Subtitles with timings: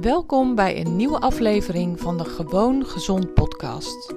[0.00, 4.14] Welkom bij een nieuwe aflevering van de Gewoon Gezond podcast.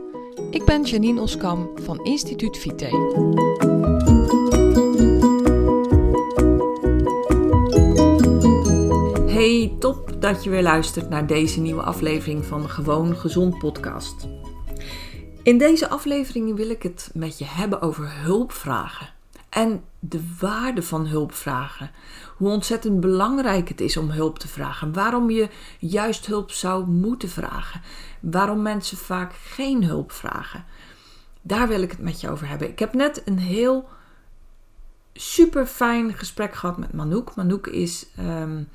[0.52, 2.86] Ik ben Janine Oskam van Instituut Vite.
[9.28, 14.28] Hey, top dat je weer luistert naar deze nieuwe aflevering van de Gewoon Gezond podcast.
[15.44, 19.19] In deze aflevering wil ik het met je hebben over hulpvragen
[19.50, 21.92] en de waarde van hulp vragen.
[22.38, 24.94] Hoe ontzettend belangrijk het is om hulp te vragen.
[24.94, 27.82] Waarom je juist hulp zou moeten vragen.
[28.20, 30.66] Waarom mensen vaak geen hulp vragen.
[31.42, 32.70] Daar wil ik het met je over hebben.
[32.70, 33.90] Ik heb net een heel
[35.14, 37.36] super fijn gesprek gehad met Manouk.
[37.36, 38.68] Manouk is um,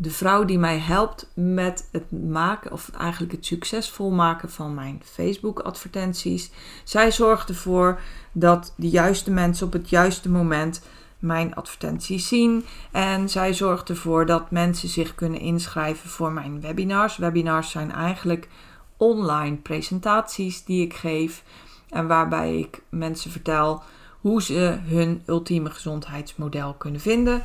[0.00, 5.02] de vrouw die mij helpt met het maken, of eigenlijk het succesvol maken van mijn
[5.04, 6.50] Facebook-advertenties.
[6.84, 8.00] Zij zorgt ervoor
[8.32, 10.82] dat de juiste mensen op het juiste moment
[11.18, 12.64] mijn advertenties zien.
[12.90, 17.16] En zij zorgt ervoor dat mensen zich kunnen inschrijven voor mijn webinars.
[17.16, 18.48] Webinars zijn eigenlijk
[18.96, 21.42] online presentaties die ik geef.
[21.88, 23.82] En waarbij ik mensen vertel
[24.20, 27.42] hoe ze hun ultieme gezondheidsmodel kunnen vinden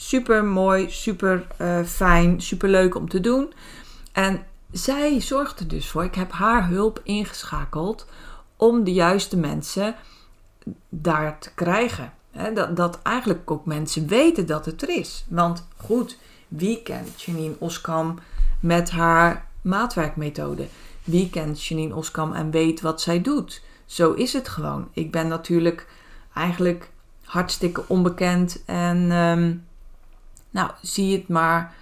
[0.00, 3.52] super mooi, super uh, fijn, super leuk om te doen.
[4.12, 6.04] En zij zorgt er dus voor.
[6.04, 8.06] Ik heb haar hulp ingeschakeld
[8.56, 9.94] om de juiste mensen
[10.88, 12.12] daar te krijgen.
[12.54, 15.24] dat, dat eigenlijk ook mensen weten dat het er is.
[15.28, 18.18] Want goed, wie kent Janine Oskam
[18.60, 20.66] met haar maatwerkmethode?
[21.04, 23.62] Wie kent Janine Oskam en weet wat zij doet?
[23.86, 24.88] Zo is het gewoon.
[24.92, 25.86] Ik ben natuurlijk
[26.34, 26.90] eigenlijk
[27.24, 29.52] hartstikke onbekend en ehm,
[30.50, 31.74] nou, zie het maar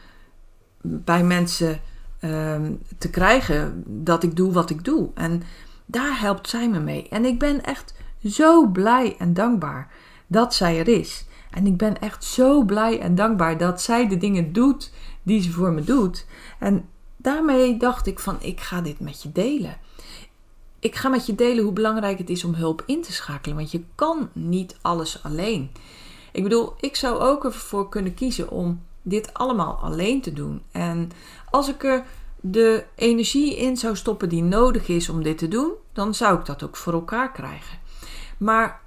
[0.80, 1.80] bij mensen
[2.20, 5.08] ehm, te krijgen dat ik doe wat ik doe.
[5.14, 5.42] En
[5.86, 7.08] daar helpt zij me mee.
[7.08, 9.90] En ik ben echt zo blij en dankbaar
[10.26, 11.24] dat zij er is.
[11.50, 15.50] En ik ben echt zo blij en dankbaar dat zij de dingen doet die ze
[15.50, 16.26] voor me doet.
[16.58, 19.76] En daarmee dacht ik van ik ga dit met je delen.
[20.78, 23.70] Ik ga met je delen hoe belangrijk het is om hulp in te schakelen, want
[23.70, 25.70] je kan niet alles alleen.
[26.32, 30.62] Ik bedoel, ik zou ook ervoor kunnen kiezen om dit allemaal alleen te doen.
[30.72, 31.10] En
[31.50, 32.04] als ik er
[32.40, 36.44] de energie in zou stoppen die nodig is om dit te doen, dan zou ik
[36.44, 37.78] dat ook voor elkaar krijgen.
[38.38, 38.80] Maar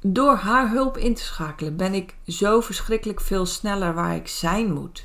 [0.00, 4.72] door haar hulp in te schakelen ben ik zo verschrikkelijk veel sneller waar ik zijn
[4.72, 5.04] moet.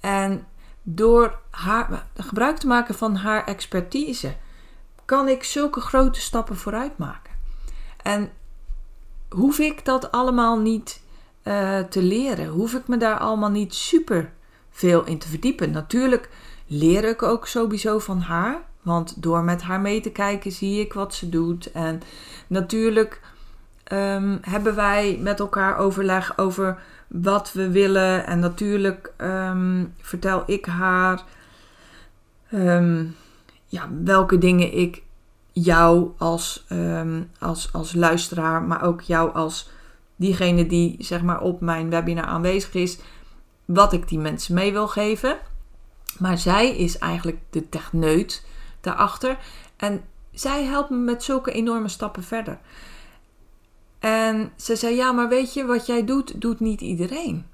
[0.00, 0.46] En
[0.82, 4.36] door haar, gebruik te maken van haar expertise
[5.04, 7.32] kan ik zulke grote stappen vooruit maken.
[8.02, 8.32] En
[9.30, 11.02] hoef ik dat allemaal niet
[11.44, 12.48] uh, te leren.
[12.48, 14.32] Hoef ik me daar allemaal niet super
[14.70, 15.70] veel in te verdiepen.
[15.70, 16.28] Natuurlijk
[16.66, 18.62] leer ik ook sowieso van haar.
[18.82, 21.72] Want door met haar mee te kijken zie ik wat ze doet.
[21.72, 22.00] En
[22.46, 23.20] natuurlijk
[23.92, 28.26] um, hebben wij met elkaar overleg over wat we willen.
[28.26, 31.22] En natuurlijk um, vertel ik haar
[32.52, 33.16] um,
[33.66, 35.02] ja, welke dingen ik
[35.52, 39.70] jou als, um, als, als luisteraar, maar ook jou als
[40.16, 42.98] diegene die zeg maar op mijn webinar aanwezig is,
[43.64, 45.38] wat ik die mensen mee wil geven.
[46.18, 48.46] Maar zij is eigenlijk de techneut
[48.80, 49.38] daarachter.
[49.76, 52.58] En zij helpt me met zulke enorme stappen verder.
[53.98, 57.46] En ze zei: Ja, maar weet je, wat jij doet, doet niet iedereen.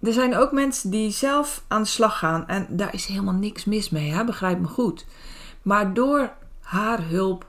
[0.00, 2.46] Er zijn ook mensen die zelf aan de slag gaan.
[2.48, 4.24] En daar is helemaal niks mis mee, hè?
[4.24, 5.06] begrijp me goed.
[5.62, 6.32] Maar door
[6.72, 7.46] haar hulp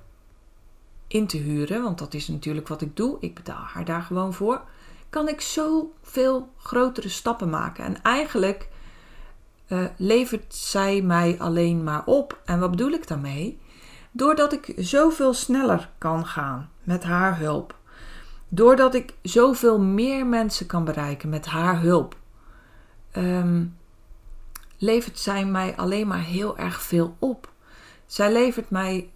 [1.08, 4.34] in te huren, want dat is natuurlijk wat ik doe, ik betaal haar daar gewoon
[4.34, 4.62] voor,
[5.10, 7.84] kan ik zoveel grotere stappen maken.
[7.84, 8.70] En eigenlijk
[9.68, 12.42] uh, levert zij mij alleen maar op.
[12.46, 13.60] En wat bedoel ik daarmee?
[14.12, 17.76] Doordat ik zoveel sneller kan gaan met haar hulp.
[18.50, 22.16] Doordat ik zoveel meer mensen kan bereiken met haar hulp.
[23.18, 23.78] Um,
[24.78, 27.52] levert zij mij alleen maar heel erg veel op.
[28.06, 29.12] Zij levert mij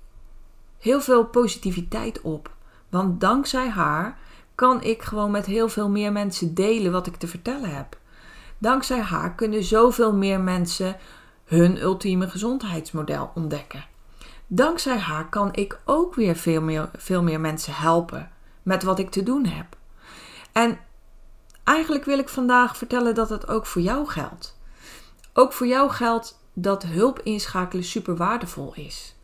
[0.80, 2.56] heel veel positiviteit op.
[2.90, 4.18] Want dankzij haar
[4.56, 7.98] kan ik gewoon met heel veel meer mensen delen wat ik te vertellen heb.
[8.58, 10.98] Dankzij haar kunnen zoveel meer mensen
[11.46, 13.86] hun ultieme gezondheidsmodel ontdekken.
[14.48, 18.32] Dankzij haar kan ik ook weer veel meer, veel meer mensen helpen
[18.64, 19.66] met wat ik te doen heb.
[20.52, 20.80] En
[21.64, 24.60] eigenlijk wil ik vandaag vertellen dat het ook voor jou geldt.
[25.34, 29.16] Ook voor jou geldt dat hulp inschakelen super waardevol is.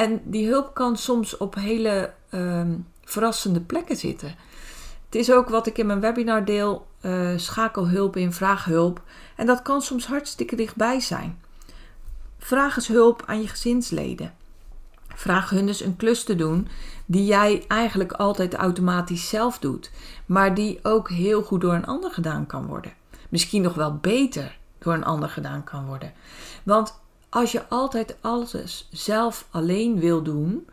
[0.00, 4.34] En die hulp kan soms op hele ehm, verrassende plekken zitten.
[5.04, 9.02] Het is ook wat ik in mijn webinar deel: uh, schakelhulp in vraaghulp.
[9.36, 11.40] En dat kan soms hartstikke dichtbij zijn.
[12.38, 14.34] Vraag eens hulp aan je gezinsleden.
[15.14, 16.68] Vraag hun dus een klus te doen
[17.06, 19.90] die jij eigenlijk altijd automatisch zelf doet,
[20.26, 22.92] maar die ook heel goed door een ander gedaan kan worden.
[23.28, 26.12] Misschien nog wel beter door een ander gedaan kan worden.
[26.62, 30.68] Want als je altijd alles zelf alleen wil doen,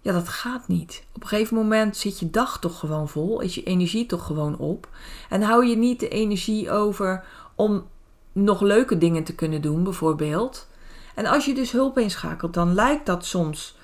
[0.00, 1.04] ja, dat gaat niet.
[1.12, 4.58] Op een gegeven moment zit je dag toch gewoon vol, is je energie toch gewoon
[4.58, 4.88] op.
[5.28, 7.24] En hou je niet de energie over
[7.54, 7.84] om
[8.32, 10.66] nog leuke dingen te kunnen doen, bijvoorbeeld.
[11.14, 13.76] En als je dus hulp inschakelt, dan lijkt dat soms.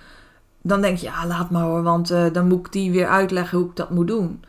[0.62, 3.58] Dan denk je, ja, laat maar hoor, want uh, dan moet ik die weer uitleggen
[3.58, 4.44] hoe ik dat moet doen.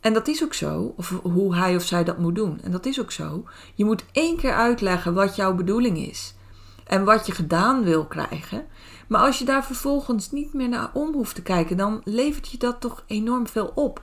[0.00, 2.60] En dat is ook zo, of hoe hij of zij dat moet doen.
[2.62, 3.44] En dat is ook zo.
[3.74, 6.33] Je moet één keer uitleggen wat jouw bedoeling is
[6.84, 8.66] en wat je gedaan wil krijgen.
[9.06, 12.58] Maar als je daar vervolgens niet meer naar om hoeft te kijken, dan levert je
[12.58, 14.02] dat toch enorm veel op.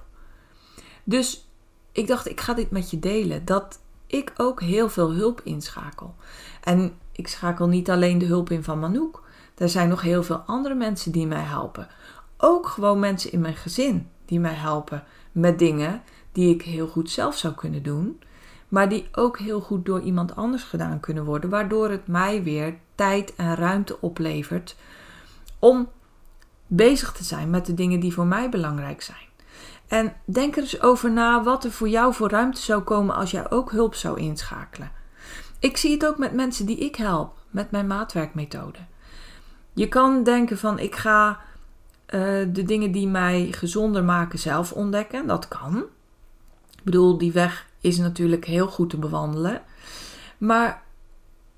[1.04, 1.50] Dus
[1.92, 3.46] ik dacht, ik ga dit met je delen.
[3.46, 6.16] Dat ik ook heel veel hulp inschakel.
[6.64, 9.24] En ik schakel niet alleen de hulp in van Manouk.
[9.58, 11.88] Er zijn nog heel veel andere mensen die mij helpen.
[12.38, 16.02] Ook gewoon mensen in mijn gezin die mij helpen met dingen
[16.32, 18.22] die ik heel goed zelf zou kunnen doen.
[18.72, 21.50] Maar die ook heel goed door iemand anders gedaan kunnen worden.
[21.50, 24.76] Waardoor het mij weer tijd en ruimte oplevert
[25.60, 25.90] om
[26.68, 29.28] bezig te zijn met de dingen die voor mij belangrijk zijn.
[29.88, 33.32] En denk er eens over na wat er voor jou voor ruimte zou komen als
[33.32, 34.92] jij ook hulp zou inschakelen.
[35.60, 38.80] Ik zie het ook met mensen die ik help met mijn maatwerkmethode.
[39.74, 42.20] Je kan denken van ik ga uh,
[42.52, 45.28] de dingen die mij gezonder maken zelf ontdekken.
[45.28, 45.78] Dat kan.
[46.72, 49.62] Ik bedoel, die weg is natuurlijk heel goed te bewandelen.
[50.38, 50.84] Maar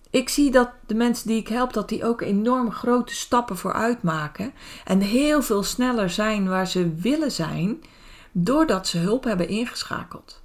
[0.10, 4.04] ik zie dat de mensen die ik help, dat die ook enorm grote stappen vooruit
[4.04, 4.54] maken.
[4.86, 7.84] En heel veel sneller zijn waar ze willen zijn,
[8.31, 10.42] doordat ze hulp hebben ingeschakeld.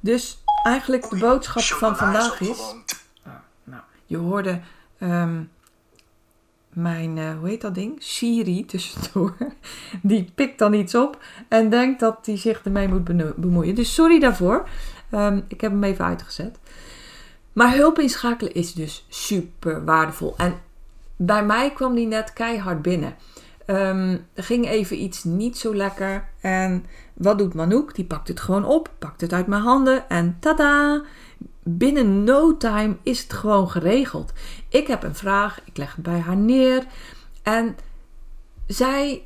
[0.00, 2.74] Dus eigenlijk de boodschap van vandaag is.
[3.22, 3.32] Ah,
[3.64, 4.60] nou, je hoorde
[4.98, 5.50] um,
[6.72, 7.96] mijn, uh, hoe heet dat ding?
[7.98, 9.36] Siri tussendoor.
[10.02, 13.04] Die pikt dan iets op en denkt dat hij zich ermee moet
[13.36, 13.74] bemoeien.
[13.74, 14.68] Dus sorry daarvoor.
[15.14, 16.58] Um, ik heb hem even uitgezet.
[17.52, 20.34] Maar hulp inschakelen is dus super waardevol.
[20.36, 20.60] En
[21.16, 23.14] bij mij kwam die net keihard binnen.
[23.66, 26.28] Um, er ging even iets niet zo lekker.
[26.40, 27.94] En wat doet Manouk?
[27.94, 31.02] Die pakt het gewoon op, pakt het uit mijn handen en tada!
[31.64, 34.32] Binnen no time is het gewoon geregeld.
[34.68, 36.86] Ik heb een vraag, ik leg het bij haar neer
[37.42, 37.76] en
[38.66, 39.22] zij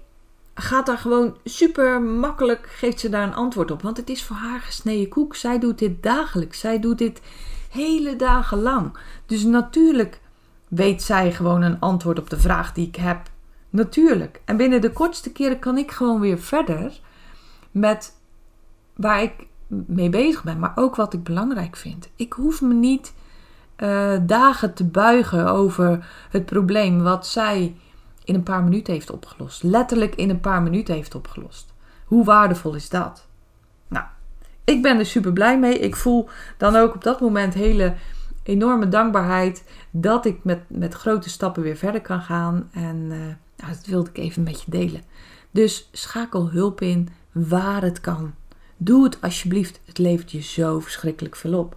[0.59, 3.83] gaat daar gewoon super makkelijk, geeft ze daar een antwoord op.
[3.83, 5.35] Want het is voor haar gesneden koek.
[5.35, 6.61] Zij doet dit dagelijks.
[6.61, 7.21] Zij doet dit
[7.71, 8.99] hele dagen lang.
[9.27, 10.21] Dus natuurlijk
[10.69, 13.21] weet zij gewoon een antwoord op de vraag die ik heb.
[13.71, 14.41] Natuurlijk.
[14.45, 17.01] En binnen de kortste keren kan ik gewoon weer verder
[17.71, 18.15] met
[18.95, 19.33] waar ik
[19.69, 22.09] mee bezig ben, maar ook wat ik belangrijk vind.
[22.17, 23.15] Ik hoef me niet
[23.79, 27.77] uh, dagen te buigen over het probleem wat zij
[28.27, 29.63] in een paar minuten heeft opgelost.
[29.63, 31.75] Letterlijk in een paar minuten heeft opgelost.
[32.05, 33.27] Hoe waardevol is dat?
[33.89, 34.05] Nou,
[34.65, 35.79] ik ben er super blij mee.
[35.79, 37.95] Ik voel dan ook op dat moment hele
[38.43, 42.69] enorme dankbaarheid dat ik met, met grote stappen weer verder kan gaan.
[42.73, 43.19] En uh,
[43.57, 45.03] nou, dat wilde ik even met je delen.
[45.51, 48.35] Dus schakel hulp in waar het kan.
[48.77, 49.81] Doe het alsjeblieft.
[49.85, 51.77] Het levert je zo verschrikkelijk veel op.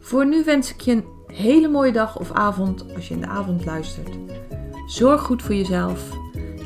[0.00, 3.26] Voor nu wens ik je een hele mooie dag of avond als je in de
[3.26, 4.10] avond luistert.
[4.92, 6.00] Zorg goed voor jezelf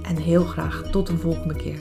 [0.02, 1.78] en heel graag tot een volgende keer.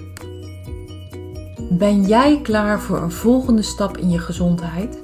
[1.69, 5.01] Ben jij klaar voor een volgende stap in je gezondheid?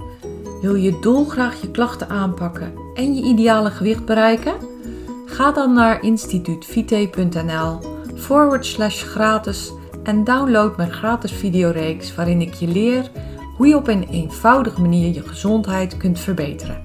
[0.62, 4.54] Wil je dolgraag je klachten aanpakken en je ideale gewicht bereiken?
[5.26, 7.80] Ga dan naar instituutvite.nl
[8.16, 9.72] forward slash gratis
[10.04, 13.12] en download mijn gratis videoreeks waarin ik je leer
[13.58, 16.82] hoe je op een eenvoudige manier je gezondheid kunt verbeteren.